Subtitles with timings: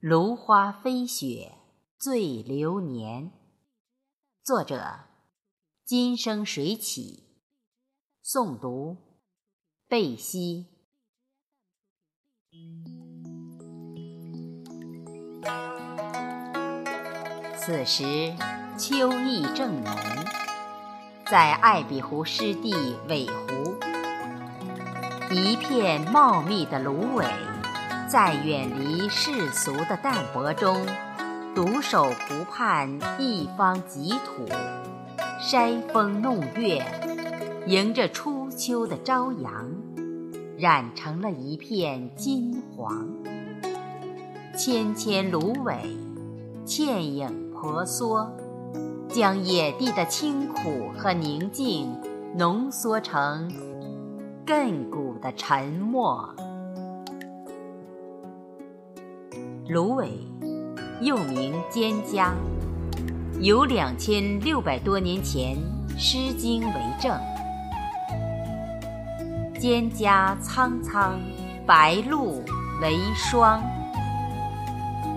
[0.00, 1.54] 芦花飞雪
[1.98, 3.32] 醉流年。
[4.44, 5.00] 作者：
[5.84, 7.24] 金生水起。
[8.24, 8.96] 诵读：
[9.88, 10.66] 贝西。
[17.56, 18.36] 此时
[18.78, 19.92] 秋意正浓，
[21.28, 22.72] 在艾比湖湿地
[23.08, 23.74] 尾湖，
[25.34, 27.57] 一片茂密的芦苇。
[28.08, 30.86] 在远离世俗的淡泊中，
[31.54, 34.46] 独守湖畔一方极土，
[35.38, 36.82] 筛风弄月，
[37.66, 39.70] 迎着初秋的朝阳，
[40.56, 43.06] 染成了一片金黄。
[44.54, 45.76] 纤纤芦苇，
[46.64, 48.26] 倩影婆娑，
[49.10, 51.94] 将野地的清苦和宁静
[52.34, 53.52] 浓缩成
[54.46, 56.34] 亘古的沉默。
[59.68, 60.08] 芦苇，
[61.02, 62.32] 又名蒹葭，
[63.38, 65.58] 有两千六百多年前
[65.98, 67.14] 《诗经》为证。
[69.60, 71.20] 蒹葭苍苍，
[71.66, 72.42] 白露
[72.80, 73.62] 为霜。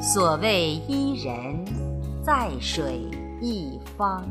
[0.00, 1.62] 所谓伊人，
[2.22, 3.02] 在水
[3.42, 4.26] 一方。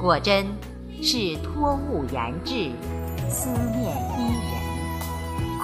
[0.00, 0.46] 果真，
[1.02, 2.70] 是托物言志，
[3.28, 4.51] 思念伊人。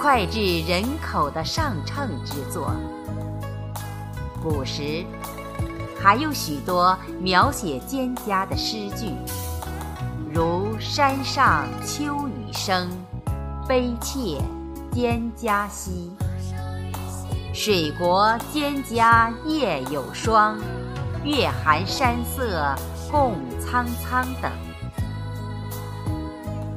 [0.01, 2.73] 脍炙人口的上乘之作。
[4.41, 5.03] 古时
[6.01, 9.11] 还有许多描写蒹葭的诗句，
[10.33, 12.89] 如“山上秋雨声，
[13.67, 14.41] 悲切
[14.93, 16.09] 蒹葭兮；
[17.53, 20.57] 水国蒹葭夜有霜，
[21.25, 22.73] 月寒山色
[23.11, 24.49] 共苍苍”等。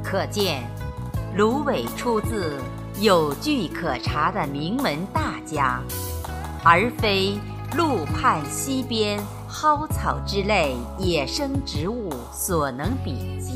[0.02, 0.64] 可见，
[1.36, 2.60] 芦苇出自。
[3.00, 5.80] 有据可查的名门大家，
[6.62, 7.38] 而非
[7.76, 13.54] 路畔溪边蒿草之类野生植物所能比及。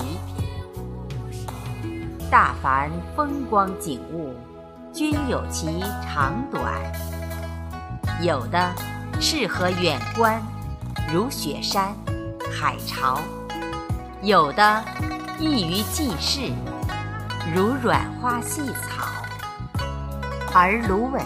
[2.28, 4.34] 大凡风光景物，
[4.92, 6.82] 均有其长短，
[8.20, 8.74] 有的
[9.20, 10.42] 适合远观，
[11.12, 11.94] 如雪山、
[12.50, 13.20] 海潮；
[14.22, 14.84] 有的
[15.38, 16.50] 易于记事，
[17.54, 19.06] 如软花细草。
[20.58, 21.20] 而芦苇，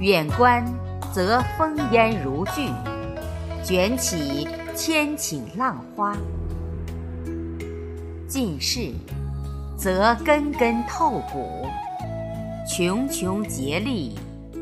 [0.00, 0.64] 远观
[1.12, 2.68] 则风烟如炬，
[3.62, 6.16] 卷起千顷浪花；
[8.26, 8.92] 近视，
[9.76, 11.68] 则根根透骨，
[12.66, 14.18] 茕茕孑立，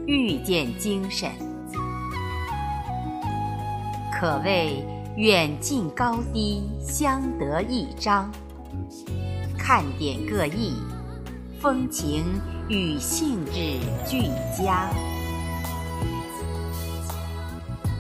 [0.07, 1.31] 愈见精神。
[4.13, 4.85] 可谓
[5.17, 8.31] 远近高低相得益彰，
[9.57, 10.75] 看点各异，
[11.61, 12.25] 风情。
[12.69, 13.79] 与兴致
[14.09, 14.23] 俱
[14.53, 14.91] 佳，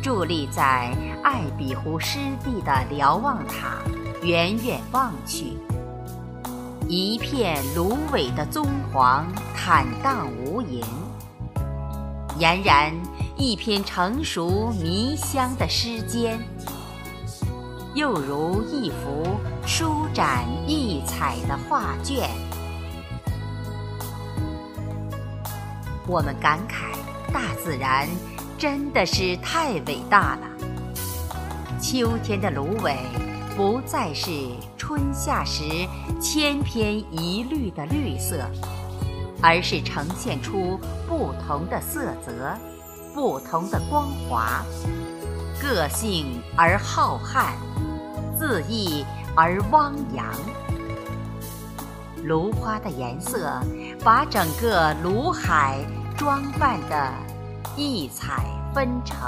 [0.02, 3.78] 伫立在艾比湖湿地的瞭望塔，
[4.22, 5.56] 远远望去，
[6.88, 9.24] 一片芦苇的棕黄
[9.54, 10.82] 坦荡无垠，
[12.40, 12.92] 俨然
[13.36, 16.36] 一篇成熟弥香的诗笺，
[17.94, 22.28] 又如一幅舒展异彩的画卷。
[26.08, 26.96] 我们感慨，
[27.32, 28.08] 大自然
[28.56, 30.46] 真的是太伟大了。
[31.80, 32.96] 秋天的芦苇，
[33.56, 34.30] 不再是
[34.78, 35.64] 春夏时
[36.20, 38.48] 千篇一律的绿色，
[39.42, 40.78] 而是呈现出
[41.08, 42.56] 不同的色泽、
[43.12, 44.64] 不同的光华，
[45.60, 47.50] 个性而浩瀚，
[48.38, 50.24] 恣意而汪洋。
[52.24, 53.60] 芦花的颜色，
[54.02, 55.78] 把整个芦海
[56.16, 57.12] 装扮的
[57.76, 59.18] 异彩纷呈，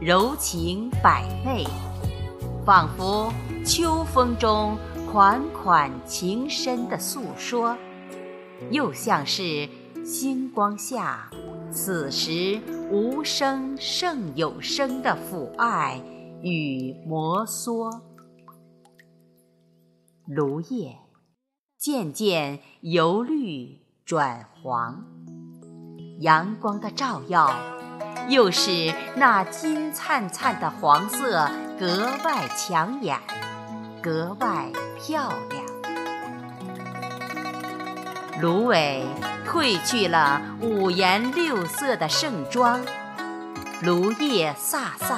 [0.00, 1.64] 柔情百媚，
[2.66, 3.32] 仿佛
[3.64, 4.76] 秋风中
[5.10, 7.76] 款款情深的诉说，
[8.72, 9.68] 又像是
[10.04, 11.30] 星光下
[11.70, 12.60] 此时
[12.90, 16.02] 无声胜有声的抚爱
[16.42, 18.00] 与摩挲。
[20.26, 20.98] 芦叶。
[21.78, 25.04] 渐渐由绿转黄，
[26.20, 27.54] 阳光的照耀，
[28.28, 31.48] 又使那金灿灿的黄色
[31.78, 33.16] 格外抢眼，
[34.02, 34.66] 格外
[34.96, 35.62] 漂亮。
[38.40, 39.04] 芦苇
[39.46, 42.80] 褪去了五颜六色的盛装，
[43.82, 45.14] 芦叶飒飒，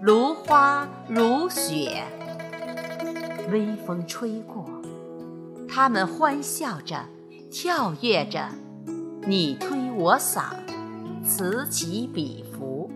[0.00, 2.02] 芦花如雪，
[3.50, 4.64] 微风吹过。
[5.68, 7.04] 他们欢笑着，
[7.50, 8.48] 跳跃着，
[9.26, 10.42] 你推我嗓，
[11.24, 12.90] 此起彼伏，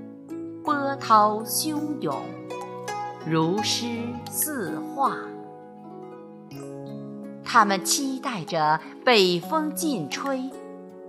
[0.62, 2.14] 波涛汹涌，
[3.26, 3.87] 如诗
[4.31, 5.17] 似画。
[7.43, 10.50] 他们期待着北风劲吹，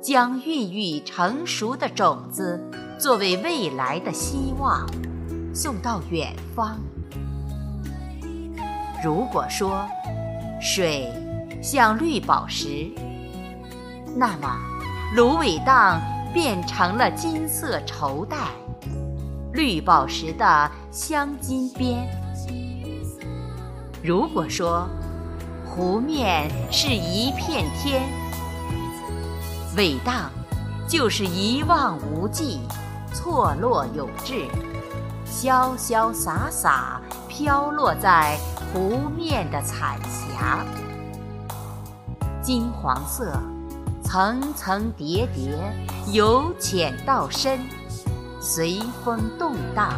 [0.02, 2.64] 将孕育成熟的种子
[2.98, 4.88] 作为未来的希望
[5.54, 6.80] 送到远方。
[9.04, 9.86] 如果说
[10.62, 11.12] 水
[11.62, 12.90] 像绿宝石，
[14.16, 14.58] 那么
[15.14, 16.02] 芦苇荡
[16.34, 18.38] 变成了金色绸带，
[19.52, 22.08] 绿宝石的镶金边。
[24.02, 24.88] 如果说，
[25.66, 28.04] 湖面是一片天，
[29.76, 30.32] 苇荡
[30.88, 32.62] 就是一望无际，
[33.14, 34.48] 错落有致，
[35.26, 38.38] 潇潇洒洒飘落在
[38.72, 40.66] 湖面的彩霞。
[42.42, 43.38] 金黄色，
[44.12, 45.58] 层层叠叠，
[46.12, 47.58] 由浅到深，
[48.42, 49.94] 随风动荡，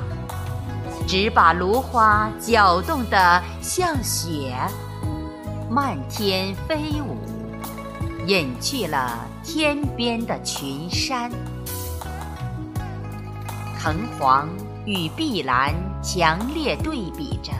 [1.07, 4.55] 只把芦花搅动得像雪。
[5.67, 7.17] 漫天飞舞，
[8.27, 11.31] 隐去了天边的群山。
[13.81, 14.47] 藤黄
[14.85, 15.73] 与碧蓝
[16.03, 17.51] 强烈对比着，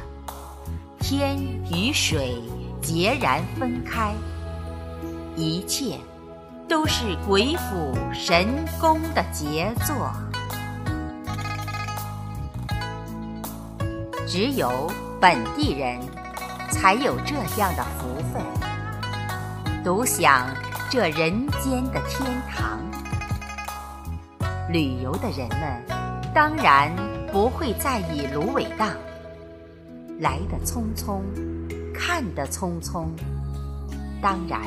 [1.00, 1.36] 天
[1.72, 2.40] 与水
[2.80, 4.14] 截然分开。
[5.36, 5.98] 一切
[6.74, 8.48] 都是鬼斧神
[8.82, 10.12] 工的杰作。
[14.26, 14.92] 只有
[15.22, 16.00] 本地人。
[16.72, 18.42] 才有这样的福分，
[19.84, 20.48] 独享
[20.90, 22.80] 这人间的天堂。
[24.70, 25.86] 旅游的人们
[26.34, 26.92] 当然
[27.32, 28.90] 不会在意芦苇荡，
[30.20, 31.22] 来得匆匆，
[31.94, 33.06] 看得匆匆，
[34.20, 34.60] 当然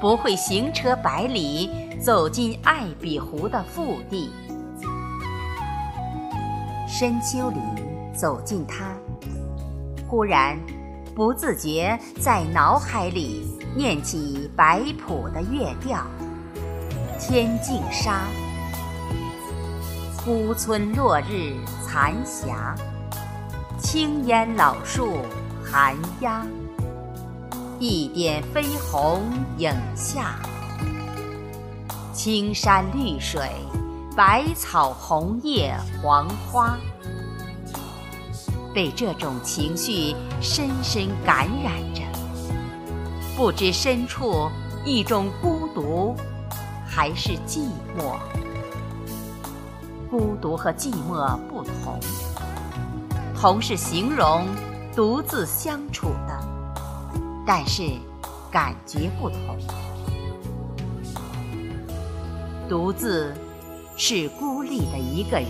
[0.00, 4.30] 不会行车百里走进艾比湖的腹地。
[6.86, 7.56] 深秋里
[8.14, 8.94] 走进它，
[10.08, 10.58] 忽然。
[11.14, 16.06] 不自觉在脑海里念起白朴的乐调：
[17.18, 18.20] 天净沙，
[20.24, 22.76] 孤村落日残霞，
[23.80, 25.16] 青烟老树
[25.60, 26.46] 寒鸦，
[27.80, 29.22] 一点飞红
[29.58, 30.34] 影下，
[32.12, 33.48] 青山绿水，
[34.16, 35.72] 百草红叶
[36.02, 36.76] 黄花。
[38.74, 42.02] 被这种情绪深深感染着，
[43.36, 44.50] 不知深处
[44.84, 46.16] 一种孤独，
[46.84, 47.60] 还是寂
[47.96, 48.16] 寞。
[50.10, 52.00] 孤独和寂寞不同，
[53.40, 54.44] 同是形容
[54.96, 56.08] 独自相处，
[57.50, 57.82] 但是
[58.52, 59.38] 感觉不同。
[62.68, 63.34] 独自
[63.96, 65.48] 是孤立的一个人。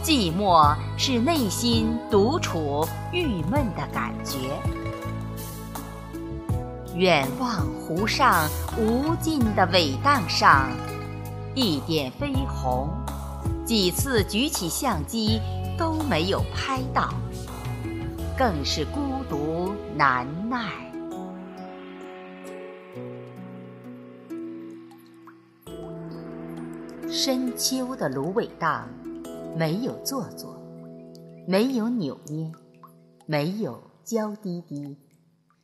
[0.00, 4.38] 寂寞是内心独处郁闷的感觉。
[6.94, 8.48] 远望湖上
[8.78, 10.70] 无尽的苇荡上，
[11.56, 12.88] 一点飞红，
[13.66, 15.40] 几次举起相机
[15.76, 17.12] 都没有拍到，
[18.38, 19.57] 更是孤独
[19.98, 20.92] 难耐。
[27.08, 28.88] 深秋的芦苇荡。
[29.56, 30.56] 没有做作，
[31.48, 32.52] 没有扭捏，
[33.26, 34.96] 没有娇滴滴，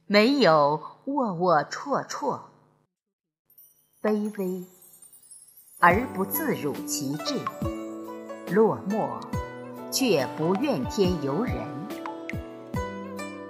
[0.07, 2.41] 没有卧卧绰绰，
[4.03, 4.67] 卑微
[5.79, 7.37] 而不自辱其志，
[8.53, 9.21] 落寞
[9.93, 11.55] 却不怨天尤人。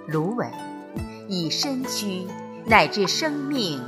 [0.07, 0.51] 芦苇
[1.27, 2.27] 以身躯
[2.65, 3.81] 乃至生命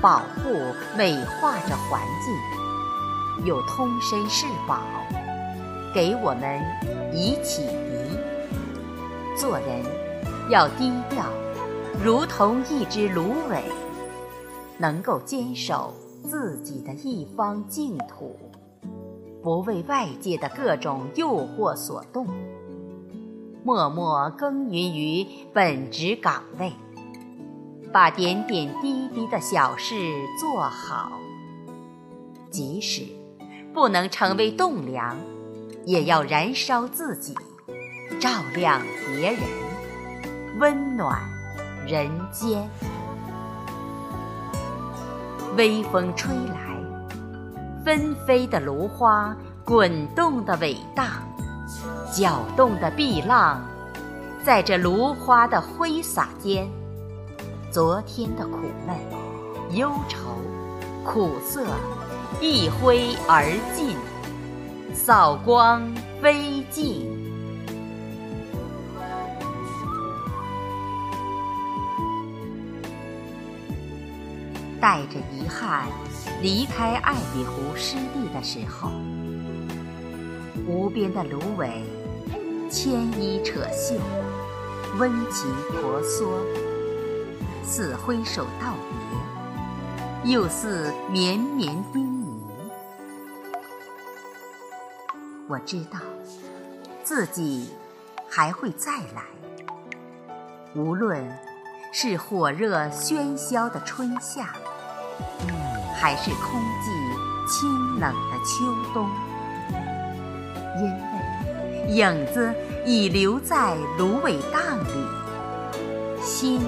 [0.00, 0.50] 保护
[0.96, 4.80] 美化着环境，又通身是宝。
[5.92, 6.62] 给我们
[7.12, 9.82] 以启迪，做人
[10.48, 11.26] 要低调，
[12.02, 13.62] 如同一只芦苇，
[14.78, 18.38] 能够坚守自己的一方净土，
[19.42, 22.26] 不为外界的各种诱惑所动，
[23.62, 26.72] 默默耕耘于本职岗位，
[27.92, 29.94] 把点点滴滴的小事
[30.40, 31.12] 做好，
[32.50, 33.02] 即使
[33.74, 35.16] 不能成为栋梁。
[35.86, 37.34] 也要燃烧自己，
[38.20, 39.40] 照亮别人，
[40.58, 41.18] 温暖
[41.86, 42.68] 人间。
[45.56, 46.76] 微风吹来，
[47.82, 51.06] 纷飞的芦花，滚动的伟荡，
[52.12, 53.64] 搅动的碧浪，
[54.44, 56.68] 在这芦花的挥洒间，
[57.70, 58.96] 昨天的苦闷、
[59.76, 60.18] 忧愁、
[61.04, 61.64] 苦涩，
[62.40, 63.44] 一挥而
[63.76, 63.96] 尽，
[64.92, 65.82] 扫光
[66.20, 67.08] 飞尽。
[74.80, 75.84] 带着遗憾
[76.40, 78.90] 离开艾比湖湿地的时候，
[80.66, 81.84] 无边的芦苇
[82.70, 83.96] 牵衣扯袖，
[84.96, 86.38] 温情婆娑，
[87.64, 88.74] 似挥手道
[90.22, 92.38] 别，又似绵绵叮咛。
[95.48, 95.98] 我知道
[97.02, 97.70] 自己
[98.28, 99.24] 还会再来，
[100.76, 101.28] 无论
[101.92, 104.54] 是火热喧嚣的春夏。
[105.96, 106.86] 还是空寂
[107.46, 109.06] 清冷的秋冬，
[110.80, 111.09] 因
[111.90, 112.54] 影子
[112.86, 116.60] 已留在芦苇荡里，心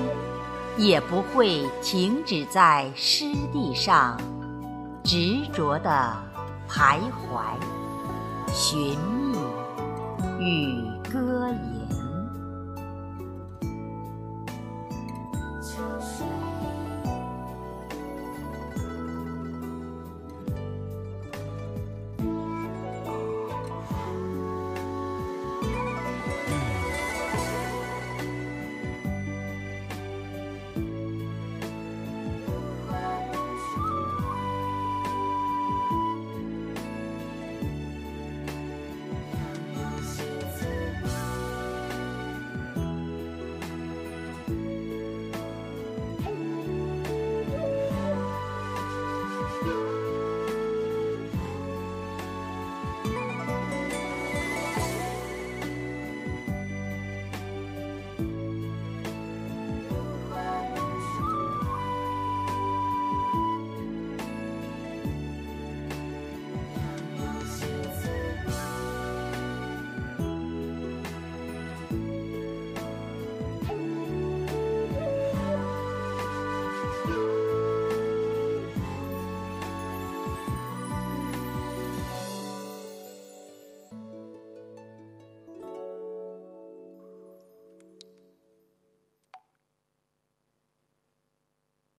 [0.77, 4.21] 也不会停止在湿地上
[5.05, 6.13] 执着的
[6.69, 7.55] 徘徊、
[8.53, 9.39] 寻觅
[10.41, 11.72] 与歌吟。